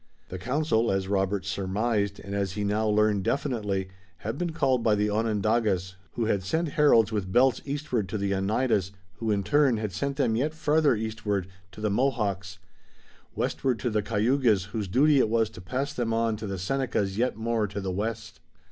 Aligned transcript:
The 0.29 0.39
council, 0.39 0.89
as 0.91 1.07
Robert 1.07 1.45
surmised 1.45 2.19
and 2.19 2.33
as 2.33 2.53
he 2.53 2.63
now 2.63 2.87
learned 2.87 3.23
definitely, 3.23 3.89
had 4.17 4.35
been 4.35 4.51
called 4.51 4.81
by 4.81 4.95
the 4.95 5.11
Onondagas, 5.11 5.95
who 6.13 6.25
had 6.25 6.41
sent 6.41 6.69
heralds 6.69 7.11
with 7.11 7.31
belts 7.31 7.61
eastward 7.65 8.09
to 8.09 8.17
the 8.17 8.33
Oneidas, 8.33 8.93
who 9.17 9.29
in 9.29 9.43
turn 9.43 9.77
had 9.77 9.91
sent 9.91 10.15
them 10.17 10.35
yet 10.35 10.55
farther 10.55 10.95
eastward 10.95 11.45
to 11.73 11.81
the 11.81 11.91
Mohawks, 11.91 12.57
westward 13.35 13.77
to 13.77 13.91
the 13.91 14.01
Cayugas 14.01 14.69
whose 14.71 14.87
duty 14.87 15.19
it 15.19 15.29
was 15.29 15.51
to 15.51 15.61
pass 15.61 15.93
them 15.93 16.15
on 16.15 16.35
to 16.37 16.47
the 16.47 16.57
Senecas 16.57 17.17
yet 17.19 17.37
more 17.37 17.67
to 17.67 17.79
the 17.79 17.91
west. 17.91 18.39